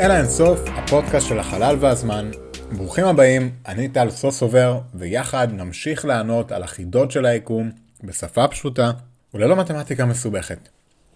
[0.00, 2.30] אל האינסוף, הפודקאסט של החלל והזמן.
[2.72, 7.70] ברוכים הבאים, אני טל סוסובר, ויחד נמשיך לענות על החידות של היקום
[8.04, 8.90] בשפה פשוטה
[9.34, 10.68] וללא מתמטיקה מסובכת.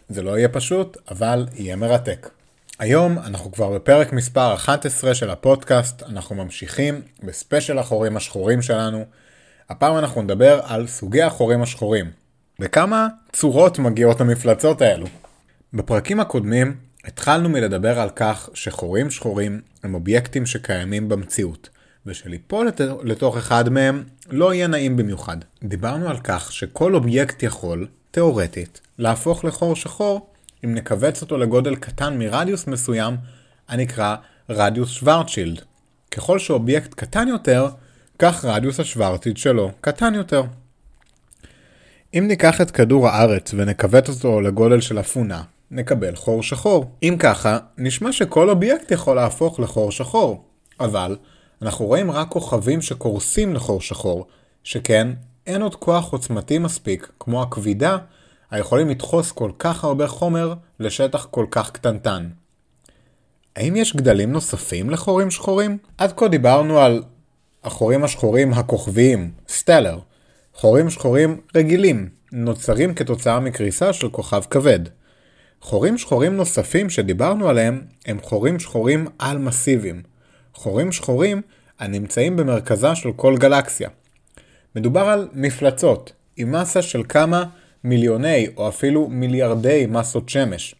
[0.08, 2.30] זה לא יהיה פשוט, אבל יהיה מרתק.
[2.78, 9.04] היום אנחנו כבר בפרק מספר 11 של הפודקאסט, אנחנו ממשיכים בספיישל החורים השחורים שלנו.
[9.70, 12.10] הפעם אנחנו נדבר על סוגי החורים השחורים.
[12.58, 15.06] בכמה צורות מגיעות המפלצות האלו.
[15.72, 21.68] בפרקים הקודמים התחלנו מלדבר על כך שחורים שחורים הם אובייקטים שקיימים במציאות,
[22.06, 22.80] ושליפול לת...
[23.02, 25.36] לתוך אחד מהם לא יהיה נעים במיוחד.
[25.64, 30.26] דיברנו על כך שכל אובייקט יכול, תאורטית, להפוך לחור שחור
[30.64, 33.16] אם נכווץ אותו לגודל קטן מרדיוס מסוים
[33.68, 34.16] הנקרא
[34.50, 35.62] רדיוס שוורצ'ילד.
[36.10, 37.68] ככל שאובייקט קטן יותר,
[38.18, 40.42] כך רדיוס השוורצילד שלו קטן יותר.
[42.14, 46.84] אם ניקח את כדור הארץ ונכווץ אותו לגודל של אפונה, נקבל חור שחור.
[47.02, 50.44] אם ככה, נשמע שכל אובייקט יכול להפוך לחור שחור.
[50.80, 51.16] אבל,
[51.62, 54.26] אנחנו רואים רק כוכבים שקורסים לחור שחור,
[54.64, 55.08] שכן,
[55.46, 57.96] אין עוד כוח עוצמתי מספיק, כמו הכבידה,
[58.50, 62.28] היכולים לדחוס כל כך הרבה חומר לשטח כל כך קטנטן.
[63.56, 65.78] האם יש גדלים נוספים לחורים שחורים?
[65.98, 67.02] עד כה דיברנו על
[67.64, 69.98] החורים השחורים הכוכביים, סטלר.
[70.54, 74.80] חורים שחורים רגילים, נוצרים כתוצאה מקריסה של כוכב כבד.
[75.64, 80.02] חורים שחורים נוספים שדיברנו עליהם הם חורים שחורים על-מסיביים.
[80.54, 81.42] חורים שחורים
[81.78, 83.88] הנמצאים במרכזה של כל גלקסיה.
[84.76, 87.44] מדובר על מפלצות עם מסה של כמה
[87.84, 90.74] מיליוני או אפילו מיליארדי מסות שמש.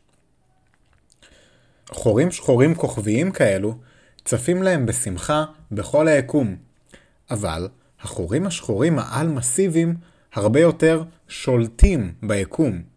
[1.90, 3.74] חורים שחורים כוכביים כאלו
[4.24, 6.56] צפים להם בשמחה בכל היקום.
[7.30, 7.68] אבל
[8.00, 9.94] החורים השחורים העל-מסיביים
[10.34, 12.93] הרבה יותר שולטים ביקום.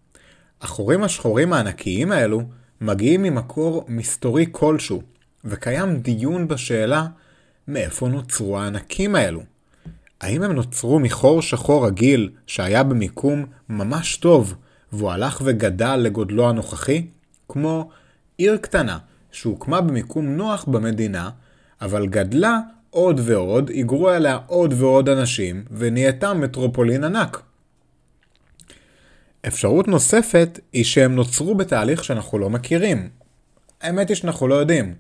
[0.61, 2.41] החורים השחורים הענקיים האלו
[2.81, 5.01] מגיעים ממקור מסתורי כלשהו,
[5.45, 7.07] וקיים דיון בשאלה
[7.67, 9.41] מאיפה נוצרו הענקים האלו.
[10.21, 14.55] האם הם נוצרו מחור שחור רגיל שהיה במיקום ממש טוב
[14.91, 17.07] והוא הלך וגדל לגודלו הנוכחי?
[17.49, 17.89] כמו
[18.37, 18.97] עיר קטנה
[19.31, 21.29] שהוקמה במיקום נוח במדינה,
[21.81, 27.41] אבל גדלה עוד ועוד, היגרו אליה עוד ועוד אנשים, ונהייתה מטרופולין ענק.
[29.47, 33.09] אפשרות נוספת היא שהם נוצרו בתהליך שאנחנו לא מכירים.
[33.81, 34.95] האמת היא שאנחנו לא יודעים.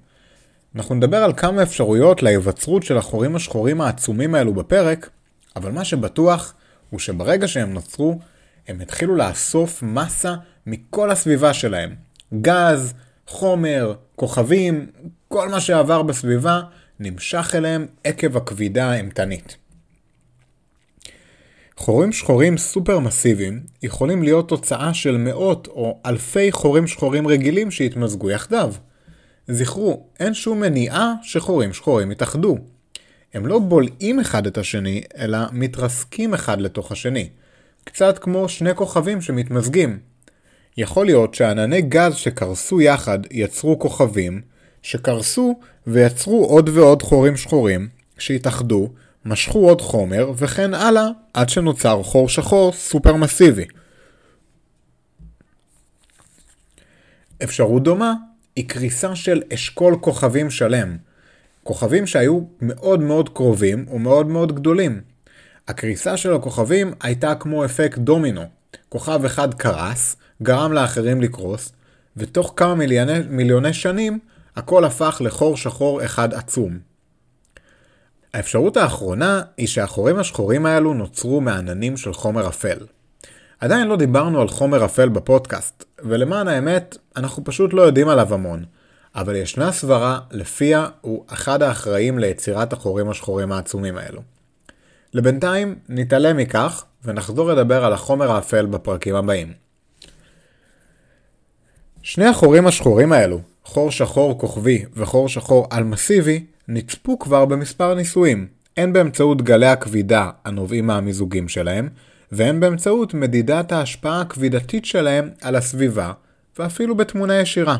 [0.75, 5.09] אנחנו נדבר על כמה אפשרויות להיווצרות של החורים השחורים העצומים האלו בפרק,
[5.55, 6.53] אבל מה שבטוח
[6.89, 8.19] הוא שברגע שהם נוצרו,
[8.67, 11.95] הם התחילו לאסוף מסה מכל הסביבה שלהם.
[12.41, 12.93] גז,
[13.27, 14.85] חומר, כוכבים,
[15.27, 16.61] כל מה שעבר בסביבה
[16.99, 19.57] נמשך אליהם עקב הכבידה האימתנית.
[21.77, 28.29] חורים שחורים סופר מסיביים יכולים להיות תוצאה של מאות או אלפי חורים שחורים רגילים שהתמזגו
[28.29, 28.73] יחדיו.
[29.47, 32.57] זכרו, אין שום מניעה שחורים שחורים יתאחדו.
[33.33, 37.29] הם לא בולעים אחד את השני, אלא מתרסקים אחד לתוך השני.
[37.83, 39.99] קצת כמו שני כוכבים שמתמזגים.
[40.77, 44.41] יכול להיות שענני גז שקרסו יחד יצרו כוכבים,
[44.81, 48.89] שקרסו ויצרו עוד ועוד חורים שחורים, שהתאחדו,
[49.27, 53.65] משכו עוד חומר, וכן הלאה, עד שנוצר חור שחור סופר מסיבי.
[57.43, 58.13] אפשרות דומה
[58.55, 60.97] היא קריסה של אשכול כוכבים שלם.
[61.63, 65.01] כוכבים שהיו מאוד מאוד קרובים ומאוד מאוד גדולים.
[65.67, 68.43] הקריסה של הכוכבים הייתה כמו אפקט דומינו.
[68.89, 71.71] כוכב אחד קרס, גרם לאחרים לקרוס,
[72.17, 74.19] ותוך כמה מיליוני, מיליוני שנים
[74.55, 76.96] הכל הפך לחור שחור אחד עצום.
[78.33, 82.77] האפשרות האחרונה היא שהחורים השחורים האלו נוצרו מעננים של חומר אפל.
[83.59, 88.65] עדיין לא דיברנו על חומר אפל בפודקאסט, ולמען האמת, אנחנו פשוט לא יודעים עליו המון,
[89.15, 94.21] אבל ישנה סברה לפיה הוא אחד האחראים ליצירת החורים השחורים העצומים האלו.
[95.13, 99.53] לבינתיים נתעלם מכך, ונחזור לדבר על החומר האפל בפרקים הבאים.
[102.01, 108.47] שני החורים השחורים האלו, חור שחור כוכבי וחור שחור על מסיבי, נצפו כבר במספר ניסויים,
[108.77, 111.89] הן באמצעות גלי הכבידה הנובעים מהמיזוגים שלהם,
[112.31, 116.11] והן באמצעות מדידת ההשפעה הכבידתית שלהם על הסביבה,
[116.59, 117.77] ואפילו בתמונה ישירה.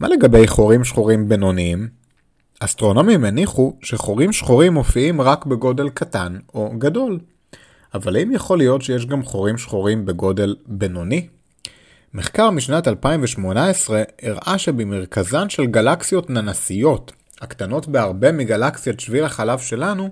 [0.00, 1.88] מה לגבי חורים שחורים בינוניים?
[2.60, 7.18] אסטרונומים הניחו שחורים שחורים מופיעים רק בגודל קטן או גדול.
[7.94, 11.28] אבל האם יכול להיות שיש גם חורים שחורים בגודל בינוני?
[12.16, 20.10] מחקר משנת 2018 הראה שבמרכזן של גלקסיות ננסיות, הקטנות בהרבה מגלקסיית שביל החלב שלנו,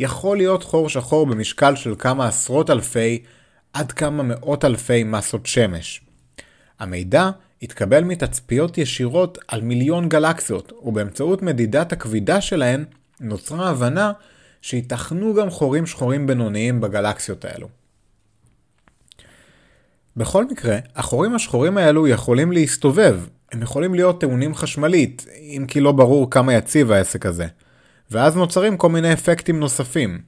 [0.00, 3.22] יכול להיות חור שחור במשקל של כמה עשרות אלפי
[3.72, 6.00] עד כמה מאות אלפי מסות שמש.
[6.80, 7.30] המידע
[7.62, 12.84] התקבל מתצפיות ישירות על מיליון גלקסיות, ובאמצעות מדידת הכבידה שלהן
[13.20, 14.12] נוצרה הבנה
[14.62, 17.83] שייתכנו גם חורים שחורים בינוניים בגלקסיות האלו.
[20.16, 23.20] בכל מקרה, החורים השחורים האלו יכולים להסתובב,
[23.52, 27.46] הם יכולים להיות טעונים חשמלית, אם כי לא ברור כמה יציב העסק הזה,
[28.10, 30.18] ואז נוצרים כל מיני אפקטים נוספים.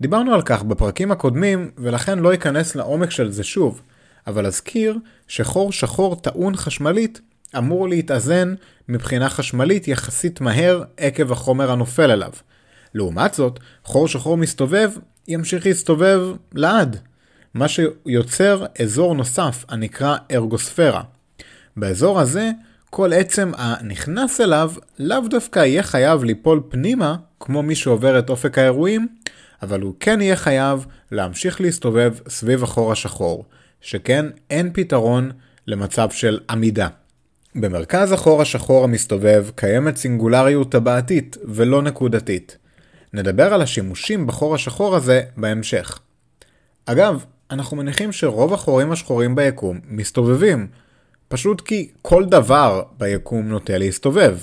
[0.00, 3.82] דיברנו על כך בפרקים הקודמים, ולכן לא אכנס לעומק של זה שוב,
[4.26, 4.98] אבל אזכיר
[5.28, 7.20] שחור שחור טעון חשמלית
[7.58, 8.54] אמור להתאזן
[8.88, 12.32] מבחינה חשמלית יחסית מהר עקב החומר הנופל עליו.
[12.94, 14.90] לעומת זאת, חור שחור מסתובב
[15.28, 16.20] ימשיך להסתובב
[16.52, 17.00] לעד,
[17.54, 21.02] מה שיוצר אזור נוסף הנקרא ארגוספירה.
[21.76, 22.50] באזור הזה,
[22.90, 28.58] כל עצם הנכנס אליו לאו דווקא יהיה חייב ליפול פנימה, כמו מי שעובר את אופק
[28.58, 29.08] האירועים,
[29.62, 33.44] אבל הוא כן יהיה חייב להמשיך להסתובב סביב החור השחור,
[33.80, 35.30] שכן אין פתרון
[35.66, 36.88] למצב של עמידה.
[37.54, 42.56] במרכז החור השחור המסתובב קיימת סינגולריות טבעתית ולא נקודתית.
[43.12, 45.98] נדבר על השימושים בחור השחור הזה בהמשך.
[46.86, 50.66] אגב, אנחנו מניחים שרוב החורים השחורים ביקום מסתובבים,
[51.28, 54.38] פשוט כי כל דבר ביקום נוטה להסתובב.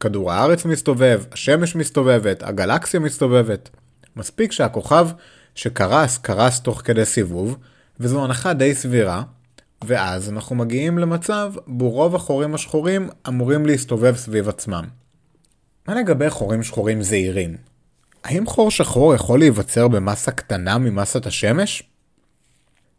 [0.00, 3.70] כדור הארץ מסתובב, השמש מסתובבת, הגלקסיה מסתובבת.
[4.16, 5.08] מספיק שהכוכב
[5.54, 7.56] שקרס קרס תוך כדי סיבוב,
[8.00, 9.22] וזו הנחה די סבירה,
[9.84, 14.84] ואז אנחנו מגיעים למצב בו רוב החורים השחורים אמורים להסתובב סביב עצמם.
[15.88, 17.56] מה לגבי חורים שחורים זעירים?
[18.24, 21.91] האם חור שחור יכול להיווצר במסה קטנה ממסת השמש?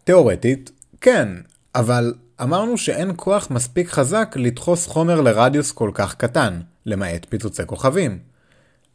[0.04, 0.72] תאורטית,
[1.02, 1.28] כן,
[1.76, 8.20] אבל אמרנו שאין כוח מספיק חזק לדחוס חומר לרדיוס כל כך קטן, למעט פיצוצי כוכבים.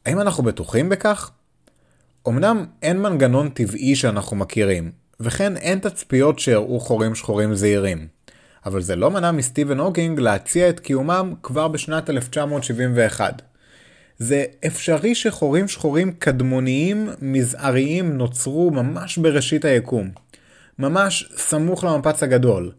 [0.06, 1.30] האם אנחנו בטוחים בכך?
[2.28, 4.90] אמנם אין מנגנון טבעי שאנחנו מכירים,
[5.20, 8.06] וכן אין תצפיות שהראו חורים שחורים זעירים.
[8.66, 13.42] אבל זה לא מנע מסטיבן הוקינג להציע את קיומם כבר בשנת 1971.
[14.18, 20.10] זה אפשרי שחורים שחורים קדמוניים מזעריים נוצרו ממש בראשית היקום.
[20.78, 22.72] ממש סמוך למפץ הגדול.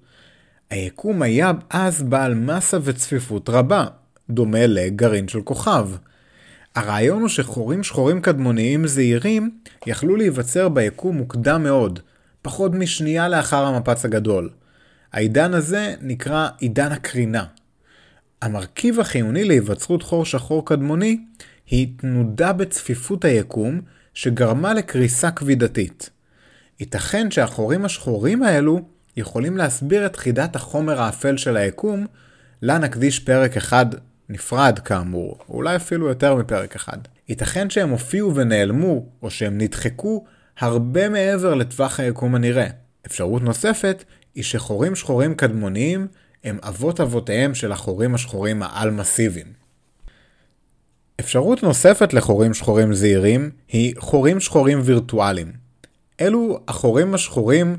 [0.70, 3.86] היקום היה אז בעל מסה וצפיפות רבה,
[4.30, 5.90] דומה לגרעין של כוכב.
[6.76, 9.52] הרעיון הוא שחורים שחורים קדמוניים זעירים
[9.86, 12.00] יכלו להיווצר ביקום מוקדם מאוד,
[12.42, 14.50] פחות משנייה לאחר המפץ הגדול.
[15.14, 17.46] העידן הזה נקרא עידן הקרינה.
[18.42, 21.18] המרכיב החיוני להיווצרות חור שחור קדמוני
[21.68, 23.82] היא תנודה בצפיפות היקום
[24.14, 26.10] שגרמה לקריסה כבידתית.
[26.80, 28.82] ייתכן שהחורים השחורים האלו
[29.18, 32.06] יכולים להסביר את חידת החומר האפל של היקום,
[32.62, 33.86] לה נקדיש פרק אחד
[34.30, 36.98] נפרד כאמור, אולי אפילו יותר מפרק אחד.
[37.30, 40.26] ייתכן שהם הופיעו ונעלמו, או שהם נדחקו
[40.60, 42.68] הרבה מעבר לטווח היקום הנראה.
[43.06, 44.04] אפשרות נוספת
[44.36, 46.08] היא שחורים שחורים קדמוניים
[46.44, 49.48] הם אבות אבותיהם של החורים השחורים העל-מסיביים.
[51.20, 55.69] אפשרות נוספת לחורים שחורים זעירים היא חורים שחורים וירטואליים.
[56.22, 57.78] אלו החורים השחורים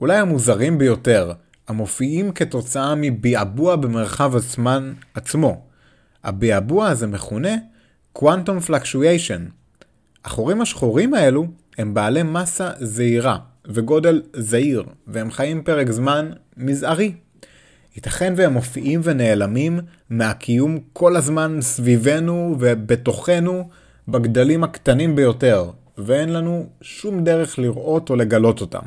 [0.00, 1.32] אולי המוזרים ביותר,
[1.68, 5.62] המופיעים כתוצאה מביעבוע במרחב הזמן עצמו.
[6.24, 7.54] הביעבוע הזה מכונה
[8.18, 9.40] Quantum Fluctuation.
[10.24, 11.46] החורים השחורים האלו
[11.78, 17.14] הם בעלי מסה זעירה וגודל זעיר, והם חיים פרק זמן מזערי.
[17.96, 23.68] ייתכן והם מופיעים ונעלמים מהקיום כל הזמן סביבנו ובתוכנו
[24.08, 28.82] בגדלים הקטנים ביותר, ואין לנו שום דרך לראות או לגלות אותם.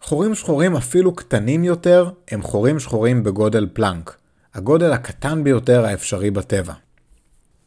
[0.00, 4.16] חורים שחורים אפילו קטנים יותר הם חורים שחורים בגודל פלנק,
[4.54, 6.72] הגודל הקטן ביותר האפשרי בטבע.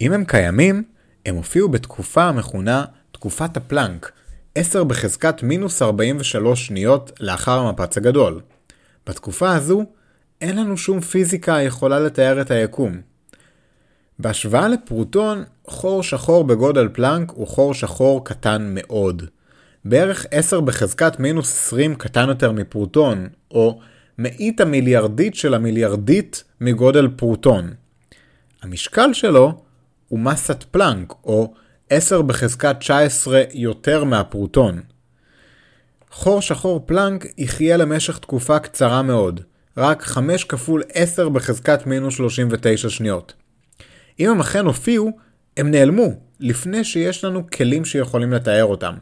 [0.02, 0.84] אם הם קיימים,
[1.26, 4.12] הם הופיעו בתקופה המכונה תקופת הפלנק,
[4.56, 8.42] 10 בחזקת מינוס 43 שניות לאחר המפץ הגדול.
[9.08, 9.86] בתקופה הזו,
[10.42, 13.02] אין לנו שום פיזיקה היכולה לתאר את היקום.
[14.20, 19.24] בהשוואה לפרוטון, חור שחור בגודל פלנק הוא חור שחור קטן מאוד.
[19.86, 23.80] בערך 10 בחזקת מינוס 20 קטן יותר מפרוטון, או
[24.18, 27.74] מאית המיליארדית של המיליארדית מגודל פרוטון.
[28.62, 29.62] המשקל שלו
[30.08, 31.54] הוא מסת פלנק, או
[31.90, 34.82] 10 בחזקת 19 יותר מהפרוטון.
[36.12, 39.42] חור שחור פלנק יחיה למשך תקופה קצרה מאוד,
[39.78, 43.34] רק 5 כפול 10 בחזקת מינוס 39 שניות.
[44.20, 45.12] אם הם אכן הופיעו,
[45.58, 46.10] הם נעלמו,
[46.40, 48.94] לפני שיש לנו כלים שיכולים לתאר אותם.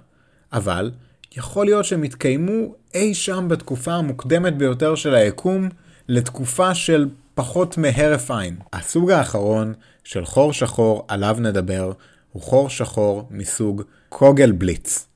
[0.53, 0.91] אבל,
[1.37, 5.69] יכול להיות שהם התקיימו אי שם בתקופה המוקדמת ביותר של היקום,
[6.07, 8.55] לתקופה של פחות מהרף עין.
[8.73, 11.91] הסוג האחרון של חור שחור עליו נדבר,
[12.31, 15.07] הוא חור שחור מסוג קוגל בליץ.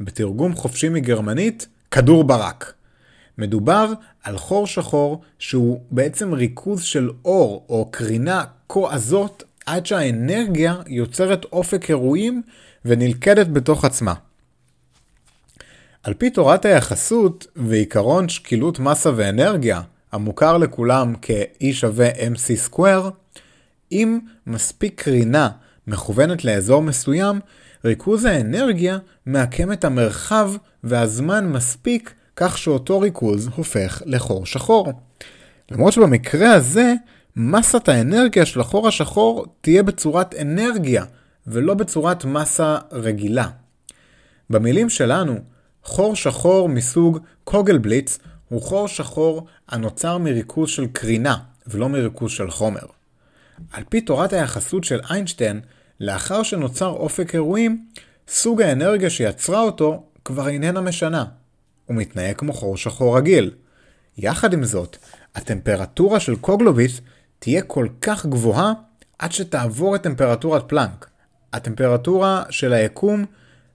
[0.00, 2.72] בתרגום חופשי מגרמנית, כדור ברק.
[3.38, 10.76] מדובר על חור שחור שהוא בעצם ריכוז של אור או קרינה כה עזות עד שהאנרגיה
[10.86, 12.42] יוצרת אופק אירועים
[12.84, 14.14] ונלכדת בתוך עצמה.
[16.02, 19.80] על פי תורת היחסות ועיקרון שקילות מסה ואנרגיה,
[20.12, 23.10] המוכר לכולם כ-E שווה MC סקוואר,
[23.92, 25.48] אם מספיק קרינה
[25.86, 27.40] מכוונת לאזור מסוים,
[27.84, 30.52] ריכוז האנרגיה מעקם את המרחב
[30.84, 34.92] והזמן מספיק כך שאותו ריכוז הופך לחור שחור.
[35.70, 36.94] למרות שבמקרה הזה,
[37.36, 41.04] מסת האנרגיה של החור השחור תהיה בצורת אנרגיה,
[41.46, 43.48] ולא בצורת מסה רגילה.
[44.50, 45.38] במילים שלנו,
[45.84, 51.36] חור שחור מסוג קוגלבליץ הוא חור שחור הנוצר מריכוז של קרינה,
[51.66, 52.86] ולא מריכוז של חומר.
[53.72, 55.60] על פי תורת היחסות של איינשטיין,
[56.00, 57.86] לאחר שנוצר אופק אירועים,
[58.28, 61.24] סוג האנרגיה שיצרה אותו כבר איננה משנה.
[61.86, 63.50] הוא מתנהג כמו חור שחור רגיל.
[64.18, 64.96] יחד עם זאת,
[65.34, 67.00] הטמפרטורה של קוגלוביץ
[67.38, 68.72] תהיה כל כך גבוהה
[69.18, 71.10] עד שתעבור את טמפרטורת פלנק.
[71.52, 73.24] הטמפרטורה של היקום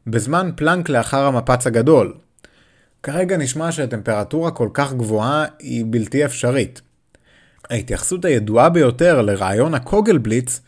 [0.08, 2.14] בזמן פלנק לאחר המפץ הגדול.
[3.04, 6.82] כרגע נשמע שהטמפרטורה כל כך גבוהה היא בלתי אפשרית.
[7.70, 10.62] ההתייחסות הידועה ביותר לרעיון הקוגלבליץ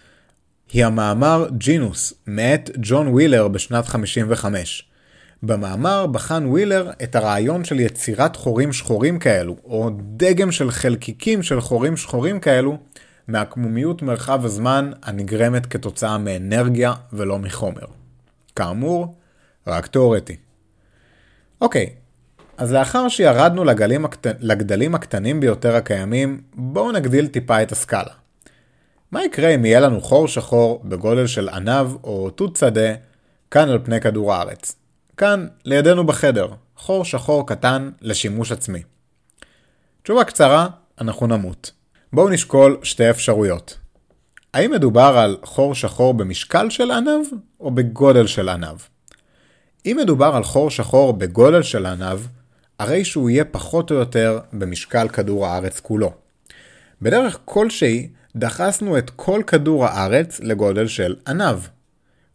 [0.71, 4.89] היא המאמר ג'ינוס מאת ג'ון ווילר בשנת 55.
[5.43, 11.61] במאמר בחן ווילר את הרעיון של יצירת חורים שחורים כאלו, או דגם של חלקיקים של
[11.61, 12.77] חורים שחורים כאלו,
[13.27, 17.85] מהקמומיות מרחב הזמן הנגרמת כתוצאה מאנרגיה ולא מחומר.
[18.55, 19.15] כאמור,
[19.67, 20.35] רק תאורטי.
[21.61, 21.89] אוקיי,
[22.57, 24.27] אז לאחר שירדנו לגלים הקט...
[24.39, 28.11] לגדלים הקטנים ביותר הקיימים, בואו נגדיל טיפה את הסקאלה.
[29.11, 32.93] מה יקרה אם יהיה לנו חור שחור בגודל של ענב או תות שדה
[33.51, 34.78] כאן על פני כדור הארץ?
[35.19, 38.83] כאן, לידינו בחדר, חור שחור קטן לשימוש עצמי.
[40.03, 40.67] תשובה קצרה,
[41.01, 41.71] אנחנו נמות.
[42.13, 43.77] בואו נשקול שתי אפשרויות.
[44.53, 47.25] האם מדובר על חור שחור במשקל של ענב
[47.59, 48.77] או בגודל של ענב?
[49.85, 52.19] אם מדובר על חור שחור בגודל של ענב,
[52.79, 56.13] הרי שהוא יהיה פחות או יותר במשקל כדור הארץ כולו.
[57.01, 61.57] בדרך כלשהי דחסנו את כל כדור הארץ לגודל של ענב.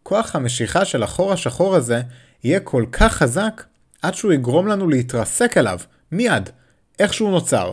[0.03, 2.03] כוח המשיכה של החור השחור הזה
[2.45, 3.65] יהיה כל כך חזק
[4.03, 5.79] עד שהוא יגרום לנו להתרסק אליו,
[6.13, 6.51] מיד,
[6.99, 7.73] איך שהוא נוצר.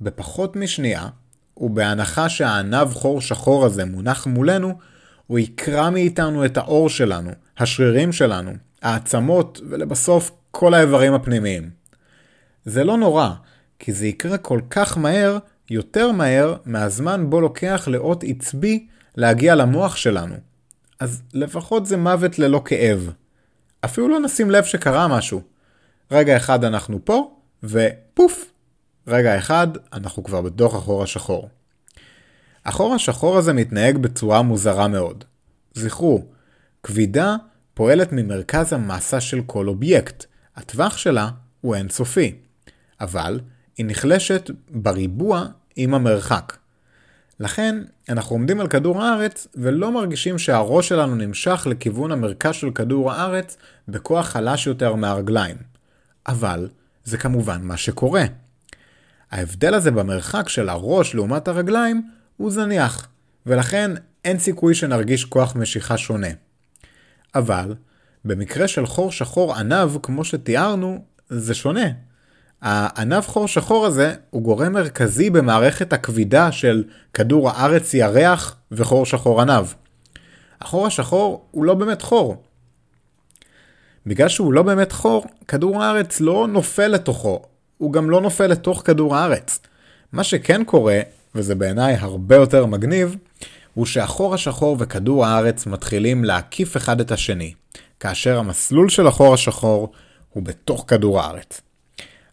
[0.00, 1.08] בפחות משנייה,
[1.56, 4.78] ובהנחה שהענב חור שחור הזה מונח מולנו,
[5.26, 8.52] הוא יקרע מאיתנו את האור שלנו, השרירים שלנו,
[8.82, 11.70] העצמות ולבסוף כל האיברים הפנימיים.
[12.64, 13.30] זה לא נורא,
[13.78, 15.38] כי זה יקרה כל כך מהר,
[15.70, 18.86] יותר מהר מהזמן בו לוקח לאות עצבי
[19.16, 20.34] להגיע למוח שלנו.
[21.00, 23.10] אז לפחות זה מוות ללא כאב.
[23.84, 25.42] אפילו לא נשים לב שקרה משהו.
[26.10, 28.52] רגע אחד אנחנו פה, ופוף!
[29.06, 31.48] רגע אחד אנחנו כבר בתוך החור השחור.
[32.64, 35.24] החור השחור הזה מתנהג בצורה מוזרה מאוד.
[35.74, 36.24] זכרו,
[36.82, 37.36] כבידה
[37.74, 40.24] פועלת ממרכז המסה של כל אובייקט.
[40.56, 42.34] הטווח שלה הוא אינסופי.
[43.00, 43.40] אבל
[43.76, 45.46] היא נחלשת בריבוע
[45.76, 46.56] עם המרחק.
[47.40, 53.12] לכן, אנחנו עומדים על כדור הארץ ולא מרגישים שהראש שלנו נמשך לכיוון המרכז של כדור
[53.12, 53.56] הארץ
[53.88, 55.56] בכוח חלש יותר מהרגליים.
[56.26, 56.68] אבל,
[57.04, 58.24] זה כמובן מה שקורה.
[59.30, 63.08] ההבדל הזה במרחק של הראש לעומת הרגליים הוא זניח,
[63.46, 63.90] ולכן
[64.24, 66.30] אין סיכוי שנרגיש כוח משיכה שונה.
[67.34, 67.74] אבל,
[68.24, 71.88] במקרה של חור שחור ענב, כמו שתיארנו, זה שונה.
[72.62, 79.40] הענב חור שחור הזה הוא גורם מרכזי במערכת הכבידה של כדור הארץ ירח וחור שחור
[79.40, 79.66] ענב.
[80.60, 82.42] החור השחור הוא לא באמת חור.
[84.06, 87.42] בגלל שהוא לא באמת חור, כדור הארץ לא נופל לתוכו,
[87.78, 89.60] הוא גם לא נופל לתוך כדור הארץ.
[90.12, 91.00] מה שכן קורה,
[91.34, 93.16] וזה בעיניי הרבה יותר מגניב,
[93.74, 97.52] הוא שהחור השחור וכדור הארץ מתחילים להקיף אחד את השני,
[98.00, 99.92] כאשר המסלול של החור השחור
[100.30, 101.60] הוא בתוך כדור הארץ.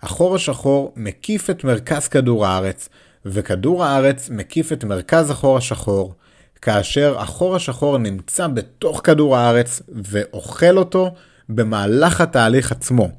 [0.08, 2.90] החור השחור מקיף את מרכז כדור הארץ,
[3.26, 6.14] וכדור הארץ מקיף את מרכז החור השחור,
[6.62, 11.14] כאשר החור השחור נמצא בתוך כדור הארץ ואוכל אותו
[11.50, 13.10] במהלך התהליך עצמו.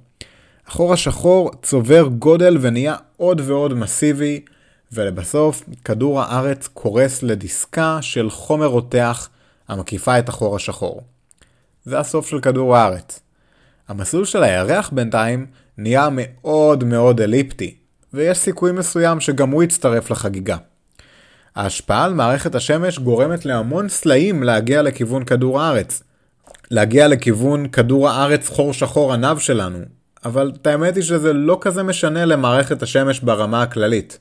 [0.67, 4.41] החור השחור צובר גודל ונהיה עוד ועוד מסיבי,
[4.93, 9.29] ולבסוף כדור הארץ קורס לדיסקה של חומר רותח
[9.69, 11.03] המקיפה את החור השחור.
[11.85, 13.21] זה הסוף של כדור הארץ.
[13.89, 15.47] המסלול של הירח בינתיים
[15.79, 17.75] נהיה מאוד מאוד אליפטי,
[18.15, 20.57] ויש סיכוי מסוים שגם הוא יצטרף לחגיגה.
[21.57, 26.03] ההשפעה על מערכת השמש גורמת להמון סלעים להגיע לכיוון כדור הארץ.
[26.71, 29.79] להגיע לכיוון כדור הארץ חור שחור ענב שלנו,
[30.25, 34.19] אבל את האמת היא שזה לא כזה משנה למערכת השמש ברמה הכללית.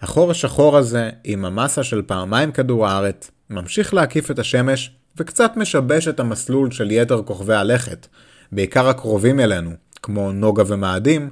[0.00, 6.08] החור השחור הזה, עם המסה של פעמיים כדור הארץ, ממשיך להקיף את השמש וקצת משבש
[6.08, 8.06] את המסלול של יתר כוכבי הלכת,
[8.52, 9.70] בעיקר הקרובים אלינו,
[10.02, 11.30] כמו נוגה ומאדים,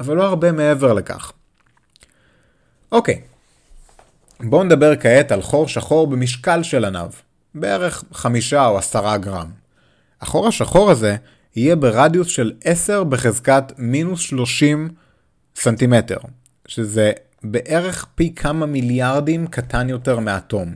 [0.00, 1.32] אבל לא הרבה מעבר לכך.
[2.92, 3.20] אוקיי,
[4.40, 7.10] בואו נדבר כעת על חור שחור במשקל של ענב,
[7.54, 9.50] בערך חמישה או עשרה גרם.
[10.20, 11.16] החור השחור הזה
[11.56, 14.88] יהיה ברדיוס של 10 בחזקת מינוס 30
[15.56, 16.18] סנטימטר,
[16.66, 17.12] שזה
[17.44, 20.74] בערך פי כמה מיליארדים קטן יותר מאטום.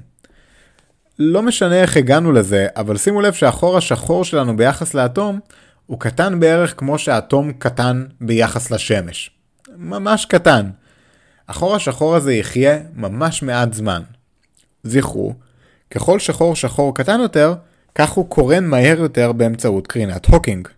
[1.18, 5.40] לא משנה איך הגענו לזה, אבל שימו לב שהחור השחור שלנו ביחס לאטום
[5.86, 9.30] הוא קטן בערך כמו שהאטום קטן ביחס לשמש.
[9.76, 10.70] ממש קטן.
[11.48, 14.02] החור השחור הזה יחיה ממש מעט זמן.
[14.82, 15.34] זכרו,
[15.90, 17.54] ככל שחור שחור קטן יותר,
[17.94, 20.68] כך הוא קורן מהר יותר באמצעות קרינת הוקינג.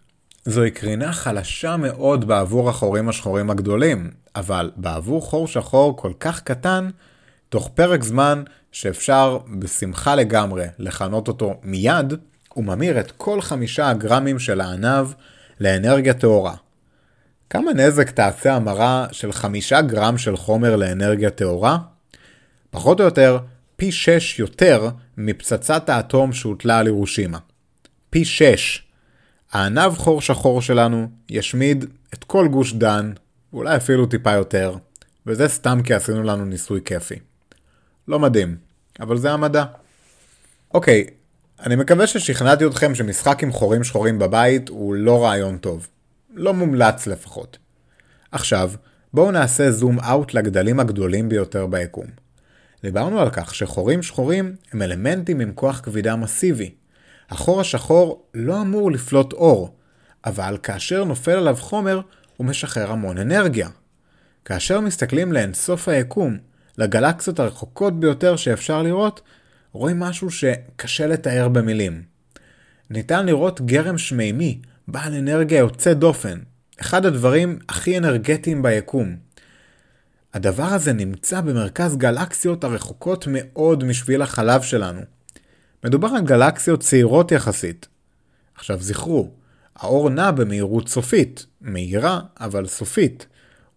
[0.45, 6.89] זוהי קרינה חלשה מאוד בעבור החורים השחורים הגדולים, אבל בעבור חור שחור כל כך קטן,
[7.49, 12.15] תוך פרק זמן שאפשר בשמחה לגמרי לכנות אותו מיד,
[12.59, 15.07] הוא ממיר את כל חמישה הגרמים של הענב
[15.61, 16.55] לאנרגיה טהורה.
[17.51, 21.79] כמה נזק תעשה המרה של חמישה גרם של חומר לאנרגיה טהורה?
[22.71, 23.39] פחות או יותר
[23.77, 27.39] פי 6 יותר מפצצת האטום שהוטלה על הירושימה.
[28.11, 28.83] פי 6.
[29.53, 31.85] הענב חור שחור שלנו ישמיד
[32.15, 33.13] את כל גוש דן,
[33.53, 34.77] ואולי אפילו טיפה יותר,
[35.27, 37.19] וזה סתם כי עשינו לנו ניסוי כיפי.
[38.09, 38.57] לא מדהים,
[39.01, 39.65] אבל זה המדע.
[40.75, 41.07] אוקיי,
[41.67, 45.89] אני מקווה ששכנעתי אתכם שמשחק עם חורים שחורים בבית הוא לא רעיון טוב.
[46.35, 47.59] לא מומלץ לפחות.
[48.33, 48.71] עכשיו,
[49.15, 52.05] בואו נעשה זום אאוט לגדלים הגדולים ביותר ביקום.
[52.83, 56.71] דיברנו על כך שחורים שחורים הם אלמנטים עם כוח כבידה מסיבי.
[57.31, 59.75] החור השחור לא אמור לפלוט אור,
[60.25, 62.01] אבל כאשר נופל עליו חומר,
[62.37, 63.69] הוא משחרר המון אנרגיה.
[64.45, 66.39] כאשר מסתכלים לאינסוף היקום,
[66.79, 69.21] לגלקסיות הרחוקות ביותר שאפשר לראות,
[69.79, 72.03] רואים משהו שקשה לתאר במילים.
[72.91, 76.39] ניתן לראות גרם שמימי, בעל אנרגיה יוצא דופן,
[76.81, 79.17] אחד הדברים הכי אנרגטיים ביקום.
[80.35, 85.01] הדבר הזה נמצא במרכז גלקסיות הרחוקות מאוד משביל החלב שלנו.
[85.85, 87.89] מדובר על גלקסיות צעירות יחסית.
[88.55, 89.31] עכשיו זכרו,
[89.77, 93.27] האור נע במהירות סופית, מהירה אבל סופית.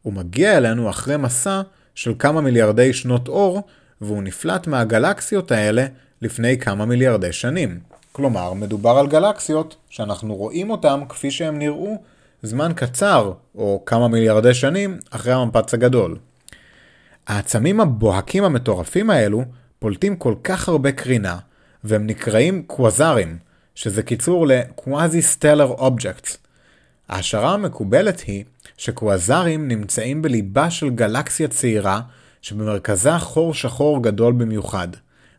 [0.01, 1.61] הוא מגיע אלינו אחרי מסע
[1.95, 3.67] של כמה מיליארדי שנות אור,
[4.01, 5.85] והוא נפלט מהגלקסיות האלה
[6.21, 7.79] לפני כמה מיליארדי שנים.
[8.11, 12.01] כלומר, מדובר על גלקסיות שאנחנו רואים אותם כפי שהם נראו
[12.43, 16.17] זמן קצר, או כמה מיליארדי שנים, אחרי המפץ הגדול.
[17.27, 19.43] העצמים הבוהקים המטורפים האלו
[19.79, 21.37] פולטים כל כך הרבה קרינה,
[21.83, 23.37] והם נקראים קווזרים,
[23.75, 26.37] שזה קיצור ל-Quasi-Stellar Objects.
[27.09, 28.43] ההשערה המקובלת היא
[28.77, 32.01] שקווזרים נמצאים בליבה של גלקסיה צעירה,
[32.41, 34.87] שבמרכזה חור שחור גדול במיוחד,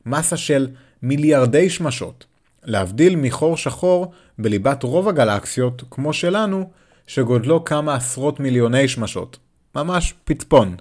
[0.06, 0.68] מסה של
[1.02, 2.24] מיליארדי שמשות,
[2.64, 6.70] להבדיל מחור שחור בליבת רוב הגלקסיות, כמו שלנו,
[7.06, 9.38] שגודלו כמה עשרות מיליוני שמשות.
[9.74, 10.76] ממש פטפון.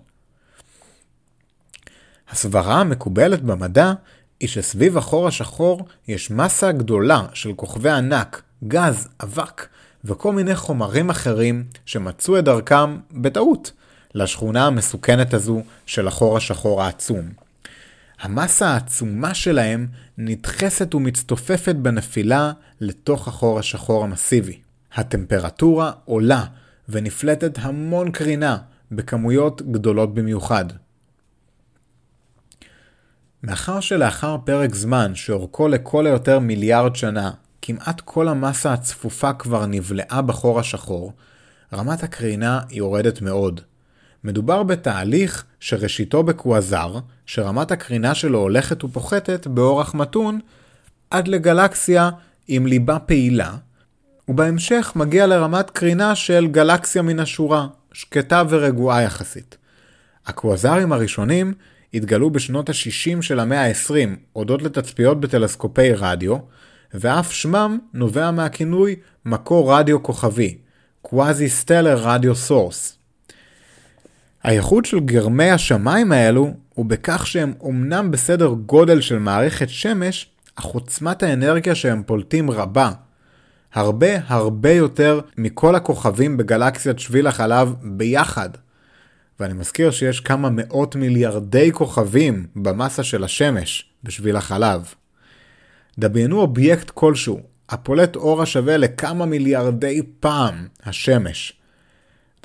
[2.30, 3.94] הסברה המקובלת במדע
[4.40, 9.68] היא שסביב החור השחור יש מסה גדולה של כוכבי ענק, גז, אבק
[10.06, 13.72] וכל מיני חומרים אחרים שמצאו את דרכם, בטעות,
[14.16, 17.30] לשכונה המסוכנת הזו של החור השחור העצום.
[18.22, 24.60] המסה העצומה שלהם נדחסת ומצטופפת בנפילה לתוך החור השחור המסיבי.
[24.94, 26.46] הטמפרטורה עולה
[26.90, 28.58] ונפלטת המון קרינה
[28.92, 30.66] בכמויות גדולות במיוחד.
[33.44, 40.22] מאחר שלאחר פרק זמן שאורכו לכל היותר מיליארד שנה, כמעט כל המסה הצפופה כבר נבלעה
[40.22, 41.14] בחור השחור,
[41.74, 43.62] רמת הקרינה יורדת מאוד.
[44.24, 50.40] מדובר בתהליך שראשיתו בקוואזר, שרמת הקרינה שלו הולכת ופוחתת באורח מתון,
[51.10, 52.10] עד לגלקסיה
[52.48, 53.56] עם ליבה פעילה,
[54.28, 59.58] ובהמשך מגיע לרמת קרינה של גלקסיה מן השורה, שקטה ורגועה יחסית.
[60.26, 61.54] הקוואזרים הראשונים
[61.94, 66.38] התגלו בשנות ה-60 של המאה ה-20 הודות לתצפיות בטלסקופי רדיו,
[66.94, 70.58] ואף שמם נובע מהכינוי מקור רדיו כוכבי,
[71.08, 73.01] Quasi-Stellar Radio Source.
[74.44, 80.66] הייחוד של גרמי השמיים האלו הוא בכך שהם אומנם בסדר גודל של מערכת שמש, אך
[80.66, 82.92] עוצמת האנרגיה שהם פולטים רבה.
[83.74, 88.50] הרבה הרבה יותר מכל הכוכבים בגלקסיית שביל החלב ביחד.
[89.40, 94.94] ואני מזכיר שיש כמה מאות מיליארדי כוכבים במסה של השמש בשביל החלב.
[96.00, 101.61] דמיינו אובייקט כלשהו, הפולט אור השווה לכמה מיליארדי פעם השמש.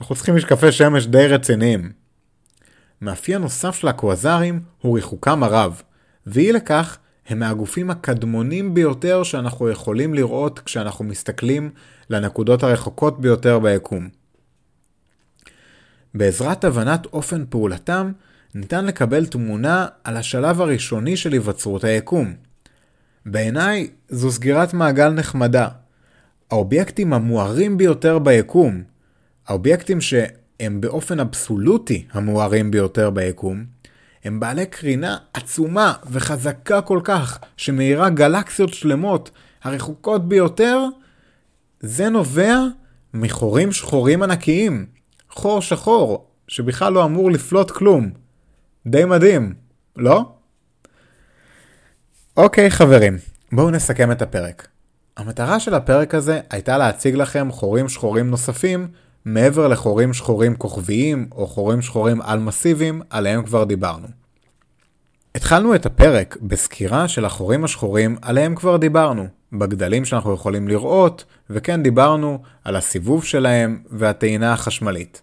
[0.01, 1.93] אנחנו צריכים משקפי שמש די רציניים.
[3.01, 5.83] מאפיין נוסף של הקוואזרים הוא ריחוקם הרב,
[6.27, 11.71] ואי לכך הם מהגופים הקדמונים ביותר שאנחנו יכולים לראות כשאנחנו מסתכלים
[12.11, 14.09] לנקודות הרחוקות ביותר ביקום.
[16.15, 18.13] בעזרת הבנת אופן פעולתם,
[18.55, 22.35] ניתן לקבל תמונה על השלב הראשוני של היווצרות היקום.
[23.27, 25.69] בעיניי זו סגירת מעגל נחמדה.
[26.51, 28.83] האובייקטים המוארים ביותר ביקום,
[29.47, 33.65] האובייקטים שהם באופן אבסולוטי המוארים ביותר ביקום,
[34.25, 39.31] הם בעלי קרינה עצומה וחזקה כל כך, שמאירה גלקסיות שלמות
[39.63, 40.85] הרחוקות ביותר,
[41.81, 42.57] זה נובע
[43.15, 44.87] מחורים שחורים ענקיים.
[45.31, 48.11] חור שחור, שבכלל לא אמור לפלוט כלום.
[48.87, 49.55] די מדהים,
[49.97, 50.33] לא?
[52.37, 53.19] אוקיי חברים,
[53.53, 54.69] בואו נסכם את הפרק.
[55.17, 58.89] המטרה של הפרק הזה הייתה להציג לכם חורים שחורים נוספים
[59.29, 64.07] מעבר לחורים שחורים כוכביים או חורים שחורים על מסיביים, עליהם כבר דיברנו.
[65.35, 71.83] התחלנו את הפרק בסקירה של החורים השחורים עליהם כבר דיברנו, בגדלים שאנחנו יכולים לראות, וכן
[71.83, 75.23] דיברנו על הסיבוב שלהם והטעינה החשמלית.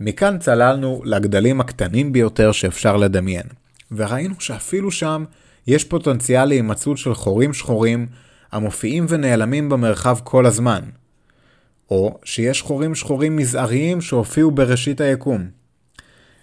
[0.00, 3.46] מכאן צללנו לגדלים הקטנים ביותר שאפשר לדמיין,
[3.92, 5.24] וראינו שאפילו שם
[5.66, 8.06] יש פוטנציאל להימצאות של חורים שחורים
[8.52, 10.80] המופיעים ונעלמים במרחב כל הזמן.
[11.90, 15.46] או שיש חורים שחורים מזעריים שהופיעו בראשית היקום.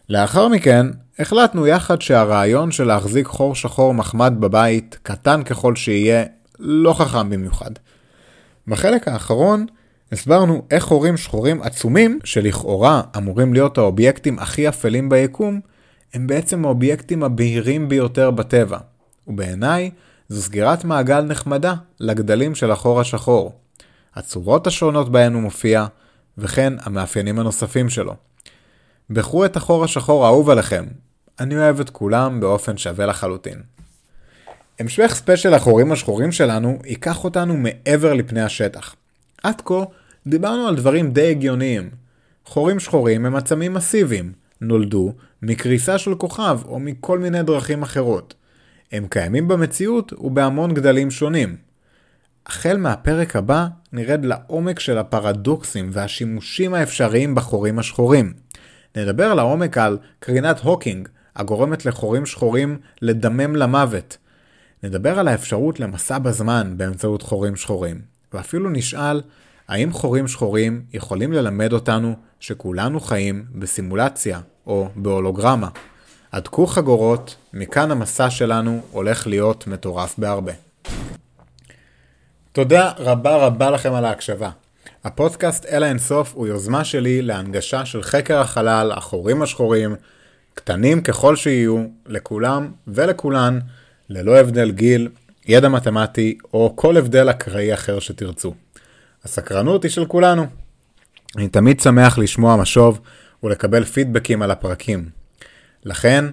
[0.10, 0.86] לאחר מכן,
[1.20, 6.24] החלטנו יחד שהרעיון של להחזיק חור שחור מחמד בבית, קטן ככל שיהיה,
[6.60, 7.72] לא חכם במיוחד.
[8.68, 9.66] בחלק האחרון,
[10.12, 15.60] הסברנו איך חורים שחורים עצומים, שלכאורה אמורים להיות האובייקטים הכי אפלים ביקום,
[16.14, 18.78] הם בעצם האובייקטים הבהירים ביותר בטבע.
[19.28, 19.92] ובעיניי,
[20.30, 23.52] זו סגירת מעגל נחמדה לגדלים של החור השחור.
[24.15, 25.86] הצורות השונות בהן הוא מופיע,
[26.38, 28.15] וכן המאפיינים הנוספים שלו.
[29.10, 30.86] בחרו את החור השחור האהוב עליכם,
[31.39, 33.62] אני אוהב את כולם באופן שווה לחלוטין.
[34.80, 38.95] המשך ספיישל החורים השחורים שלנו ייקח אותנו מעבר לפני השטח.
[39.43, 39.84] עד כה
[40.28, 41.89] דיברנו על דברים די הגיוניים.
[42.45, 48.34] חורים שחורים הם עצמים מסיביים, נולדו מקריסה של כוכב או מכל מיני דרכים אחרות.
[48.91, 51.56] הם קיימים במציאות ובהמון גדלים שונים.
[52.46, 58.34] החל מהפרק הבא נרד לעומק של הפרדוקסים והשימושים האפשריים בחורים השחורים.
[58.96, 64.18] נדבר לעומק על קרינת הוקינג, הגורמת לחורים שחורים לדמם למוות.
[64.84, 68.02] נדבר על האפשרות למסע בזמן באמצעות חורים שחורים,
[68.34, 69.22] ואפילו נשאל
[69.68, 75.70] האם חורים שחורים יכולים ללמד אותנו שכולנו חיים בסימולציה או בהולוגרמה.
[76.34, 80.54] הדקו חגורות, מכאן המסע שלנו הולך להיות מטורף בהרבה.
[82.54, 84.50] תודה רבה רבה לכם על ההקשבה.
[85.04, 89.96] הפודקאסט אל האינסוף הוא יוזמה שלי להנגשה של חקר החלל, החורים השחורים,
[90.54, 93.60] קטנים ככל שיהיו, לכולם ולכולן,
[94.10, 95.10] ללא הבדל גיל,
[95.48, 98.54] ידע מתמטי או כל הבדל אקראי אחר שתרצו.
[99.24, 100.46] הסקרנות היא של כולנו.
[101.38, 103.02] אני תמיד שמח לשמוע משוב
[103.44, 105.10] ולקבל פידבקים על הפרקים.
[105.84, 106.26] לכן,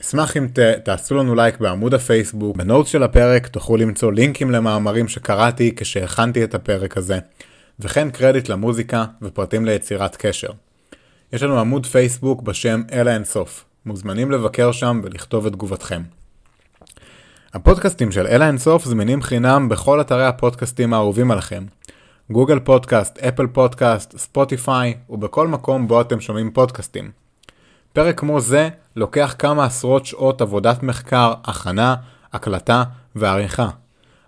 [0.00, 5.08] אשמח אם ת, תעשו לנו לייק בעמוד הפייסבוק, בנוטס של הפרק תוכלו למצוא לינקים למאמרים
[5.08, 7.18] שקראתי כשהכנתי את הפרק הזה,
[7.80, 10.50] וכן קרדיט למוזיקה ופרטים ליצירת קשר.
[11.32, 16.02] יש לנו עמוד פייסבוק בשם אל האינסוף, מוזמנים לבקר שם ולכתוב את תגובתכם.
[17.54, 21.64] הפודקאסטים של אל האינסוף זמינים חינם בכל אתרי הפודקאסטים האהובים עליכם.
[22.30, 27.25] גוגל פודקאסט, אפל פודקאסט, ספוטיפיי ובכל מקום בו אתם שומעים פודקאסטים.
[27.96, 31.94] פרק כמו זה לוקח כמה עשרות שעות עבודת מחקר, הכנה,
[32.32, 33.68] הקלטה ועריכה.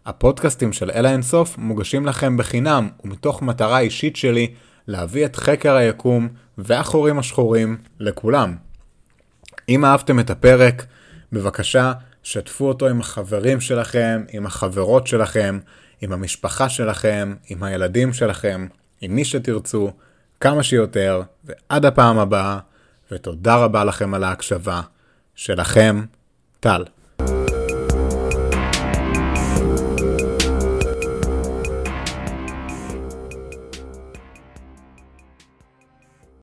[0.07, 4.54] הפודקאסטים של אל האינסוף מוגשים לכם בחינם ומתוך מטרה אישית שלי
[4.87, 6.28] להביא את חקר היקום
[6.59, 8.57] והחורים השחורים לכולם.
[9.68, 10.87] אם אהבתם את הפרק,
[11.33, 15.59] בבקשה שתפו אותו עם החברים שלכם, עם החברות שלכם,
[16.00, 18.66] עם המשפחה שלכם, עם הילדים שלכם,
[19.00, 19.92] עם מי שתרצו,
[20.40, 22.59] כמה שיותר, ועד הפעם הבאה,
[23.10, 24.80] ותודה רבה לכם על ההקשבה.
[25.34, 26.04] שלכם,
[26.60, 26.84] טל.